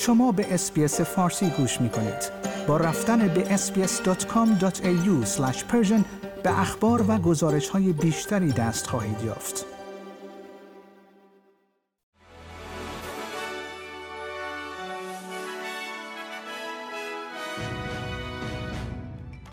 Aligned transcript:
شما 0.00 0.32
به 0.32 0.54
SBS 0.54 1.00
فارسی 1.00 1.50
گوش 1.50 1.80
می 1.80 1.88
کنید. 1.88 2.30
با 2.66 2.76
رفتن 2.76 3.28
به 3.28 3.44
sbs.com.au 3.56 5.40
به 6.42 6.60
اخبار 6.60 7.04
و 7.08 7.18
گزارش 7.18 7.68
های 7.68 7.92
بیشتری 7.92 8.52
دست 8.52 8.86
خواهید 8.86 9.22
یافت. 9.22 9.66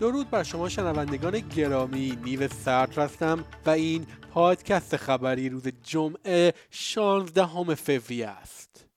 درود 0.00 0.30
بر 0.30 0.42
شما 0.42 0.68
شنوندگان 0.68 1.38
گرامی 1.38 2.18
نیو 2.24 2.48
سرد 2.48 2.98
هستم 2.98 3.44
و 3.66 3.70
این 3.70 4.06
پادکست 4.30 4.96
خبری 4.96 5.48
روز 5.48 5.68
جمعه 5.82 6.54
16 6.70 7.74
فوریه 7.74 8.28
است 8.28 8.87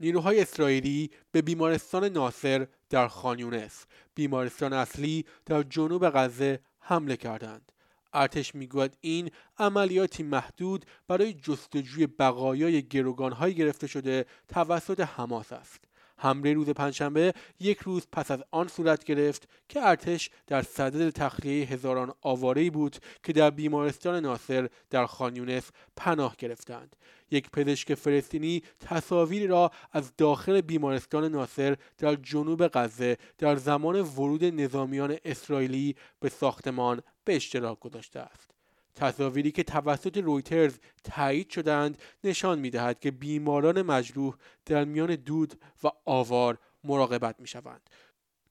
نیروهای 0.00 0.40
اسرائیلی 0.40 1.10
به 1.32 1.42
بیمارستان 1.42 2.04
ناصر 2.04 2.66
در 2.90 3.08
خانیونس 3.08 3.86
بیمارستان 4.14 4.72
اصلی 4.72 5.24
در 5.46 5.62
جنوب 5.62 6.10
غزه 6.10 6.60
حمله 6.80 7.16
کردند. 7.16 7.72
ارتش 8.12 8.54
می‌گوید 8.54 8.98
این 9.00 9.30
عملیاتی 9.58 10.22
محدود 10.22 10.84
برای 11.08 11.32
جستجوی 11.32 12.06
بقایای 12.06 12.82
گروگانهایی 12.82 13.54
گرفته 13.54 13.86
شده 13.86 14.26
توسط 14.48 15.00
حماس 15.00 15.52
است. 15.52 15.85
حمله 16.18 16.52
روز 16.52 16.68
پنجشنبه 16.68 17.34
یک 17.60 17.78
روز 17.78 18.06
پس 18.12 18.30
از 18.30 18.42
آن 18.50 18.68
صورت 18.68 19.04
گرفت 19.04 19.48
که 19.68 19.88
ارتش 19.88 20.30
در 20.46 20.62
صدد 20.62 21.10
تخلیه 21.10 21.66
هزاران 21.66 22.14
آواره 22.22 22.70
بود 22.70 22.96
که 23.22 23.32
در 23.32 23.50
بیمارستان 23.50 24.22
ناصر 24.22 24.68
در 24.90 25.06
خانیونس 25.06 25.70
پناه 25.96 26.36
گرفتند. 26.38 26.96
یک 27.30 27.50
پزشک 27.50 27.94
فلسطینی 27.94 28.62
تصاویری 28.80 29.46
را 29.46 29.70
از 29.92 30.12
داخل 30.16 30.60
بیمارستان 30.60 31.24
ناصر 31.24 31.76
در 31.98 32.14
جنوب 32.14 32.68
غزه 32.68 33.16
در 33.38 33.56
زمان 33.56 34.00
ورود 34.00 34.44
نظامیان 34.44 35.16
اسرائیلی 35.24 35.96
به 36.20 36.28
ساختمان 36.28 37.02
به 37.24 37.36
اشتراک 37.36 37.80
گذاشته 37.80 38.20
است. 38.20 38.55
تصاویری 38.96 39.50
که 39.50 39.62
توسط 39.62 40.16
رویترز 40.16 40.78
تایید 41.04 41.50
شدند 41.50 41.98
نشان 42.24 42.58
می‌دهد 42.58 43.00
که 43.00 43.10
بیماران 43.10 43.82
مجروح 43.82 44.34
در 44.66 44.84
میان 44.84 45.14
دود 45.14 45.54
و 45.84 45.88
آوار 46.04 46.58
مراقبت 46.84 47.40
می 47.40 47.46
شوند. 47.46 47.90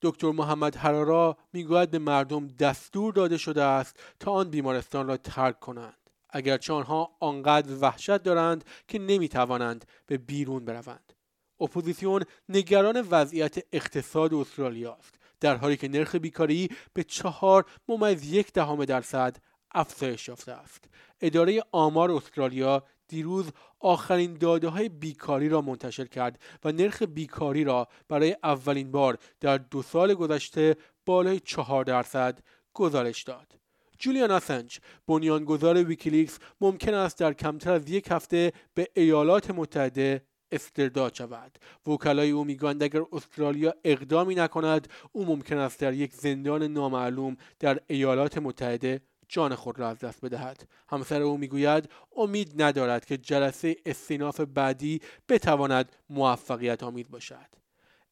دکتر 0.02 0.32
محمد 0.32 0.76
حرارا 0.76 1.38
می‌گوید 1.54 1.92
به 1.92 2.00
مردم 2.00 2.48
دستور 2.48 3.14
داده 3.14 3.38
شده 3.38 3.64
است 3.64 4.00
تا 4.20 4.32
آن 4.32 4.50
بیمارستان 4.50 5.08
را 5.08 5.18
ترک 5.18 5.60
کنند 5.60 5.98
اگرچه 6.30 6.74
آنها 6.74 7.12
آنقدر 7.20 7.74
وحشت 7.82 8.24
دارند 8.24 8.64
که 8.88 9.00
نمی 9.00 9.30
توانند 9.30 9.86
به 10.06 10.18
بیرون 10.18 10.66
بروند 10.66 11.14
اپوزیسیون 11.60 12.24
نگران 12.50 13.08
وضعیت 13.10 13.58
اقتصاد 13.74 14.34
استرالیا 14.34 14.94
است 14.94 15.20
در 15.40 15.56
حالی 15.56 15.78
که 15.78 15.88
نرخ 15.88 16.16
بیکاری 16.16 16.70
به 16.94 17.04
چهار 17.04 17.66
ممیز 17.88 18.34
یک 18.34 18.54
دهم 18.54 18.86
درصد 18.86 19.38
افزایش 19.76 20.28
یافته 20.28 20.52
است 20.52 20.86
اداره 21.22 21.64
آمار 21.72 22.12
استرالیا 22.12 22.84
دیروز 23.08 23.52
آخرین 23.80 24.34
داده 24.34 24.68
های 24.68 24.90
بیکاری 24.90 25.50
را 25.50 25.62
منتشر 25.62 26.06
کرد 26.06 26.40
و 26.64 26.72
نرخ 26.72 27.04
بیکاری 27.04 27.64
را 27.64 27.88
برای 28.08 28.36
اولین 28.44 28.92
بار 28.92 29.18
در 29.40 29.58
دو 29.58 29.82
سال 29.82 30.14
گذشته 30.14 30.76
بالای 31.06 31.40
چهار 31.40 31.84
درصد 31.84 32.40
گزارش 32.74 33.24
داد. 33.24 33.56
جولیان 33.98 34.32
آسنج 34.32 34.80
بنیانگذار 35.08 35.84
ویکیلیکس 35.84 36.40
ممکن 36.62 36.94
است 36.94 37.20
در 37.20 37.34
کمتر 37.34 37.72
از 37.72 37.90
یک 37.90 38.08
هفته 38.12 38.54
به 38.74 38.88
ایالات 38.94 39.52
متحده 39.52 40.22
استرداد 40.52 41.14
شود 41.14 41.58
وکلای 41.88 42.32
او 42.32 42.44
می‌گویند 42.44 42.84
اگر 42.84 43.02
استرالیا 43.12 43.74
اقدامی 43.84 44.36
نکند 44.36 44.88
او 45.12 45.26
ممکن 45.26 45.58
است 45.58 45.80
در 45.80 45.94
یک 45.94 46.14
زندان 46.14 46.64
نامعلوم 46.64 47.38
در 47.60 47.80
ایالات 47.88 48.38
متحده 48.38 49.02
جان 49.28 49.56
خود 49.56 49.80
را 49.80 49.90
از 49.90 50.00
دست 50.00 50.26
بدهد. 50.26 50.68
همسر 50.90 51.22
او 51.22 51.38
می‌گوید 51.38 51.90
امید 52.18 52.62
ندارد 52.62 53.06
که 53.06 53.18
جلسه 53.18 53.76
استیناف 53.86 54.40
بعدی 54.40 55.02
بتواند 55.30 55.92
موفقیت 56.10 56.84
آمید 56.84 57.10
باشد. 57.10 57.56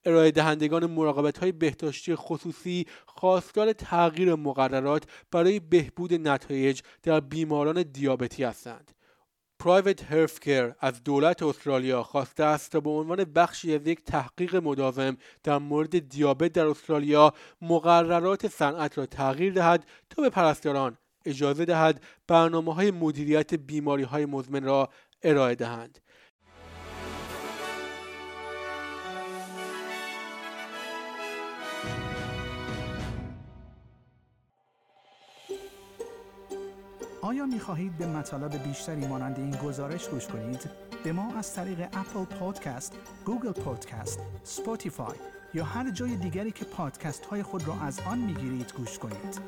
ارائه 0.06 0.31
دهندگان 0.31 0.85
مراقبت 0.85 1.38
های 1.38 1.52
بهداشتی 1.52 2.16
خصوصی 2.16 2.88
خواستار 3.06 3.73
تغییر 3.73 4.35
مقررات 4.35 5.03
برای 5.31 5.59
بهبود 5.59 6.13
نتایج 6.13 6.81
در 7.03 7.19
بیماران 7.19 7.84
دیابتی 7.84 8.44
هستند. 8.44 8.91
پرایوت 9.59 10.12
هرف 10.12 10.40
از 10.79 11.03
دولت 11.03 11.44
استرالیا 11.44 12.03
خواسته 12.03 12.44
است 12.44 12.72
تا 12.72 12.79
به 12.79 12.90
عنوان 12.90 13.23
بخشی 13.23 13.75
از 13.75 13.88
یک 13.88 14.03
تحقیق 14.03 14.56
مداوم 14.56 15.18
در 15.44 15.57
مورد 15.57 16.09
دیابت 16.09 16.52
در 16.52 16.66
استرالیا 16.66 17.34
مقررات 17.62 18.47
صنعت 18.47 18.97
را 18.97 19.06
تغییر 19.06 19.53
دهد 19.53 19.85
تا 20.09 20.22
به 20.22 20.29
پرستاران 20.29 20.97
اجازه 21.25 21.66
دهد 21.66 22.03
برنامه 22.28 22.73
های 22.73 22.91
مدیریت 22.91 23.53
بیماری 23.53 24.03
های 24.03 24.25
مزمن 24.25 24.63
را 24.63 24.89
ارائه 25.23 25.56
دهند. 25.56 26.00
آیا 37.23 37.45
می 37.45 37.59
خواهید 37.59 37.97
به 37.97 38.07
مطالب 38.07 38.63
بیشتری 38.63 39.07
مانند 39.07 39.40
این 39.40 39.51
گزارش 39.51 40.09
گوش 40.09 40.28
کنید؟ 40.28 40.69
به 41.03 41.11
ما 41.11 41.35
از 41.35 41.53
طریق 41.53 41.79
Apple 41.79 42.25
Podcast، 42.39 42.94
Google 43.25 43.51
Podcast، 43.51 44.19
Spotify 44.44 45.16
یا 45.53 45.63
هر 45.63 45.91
جای 45.91 46.16
دیگری 46.16 46.51
که 46.51 46.66
پادکست 46.66 47.25
های 47.25 47.44
خود 47.44 47.67
را 47.67 47.75
از 47.81 48.00
آن 48.00 48.17
می 48.17 48.34
گیرید 48.34 48.73
گوش 48.78 49.00
کنید. 49.00 49.40